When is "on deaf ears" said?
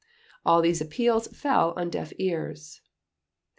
1.77-2.81